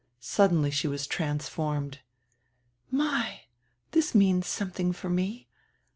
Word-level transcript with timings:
Suddenly 0.19 0.71
she 0.71 0.87
was 0.87 1.05
trans 1.05 1.47
formed. 1.47 1.99
"My, 2.89 3.41
this 3.91 4.15
means 4.15 4.47
something 4.47 4.93
for 4.93 5.11
me. 5.11 5.47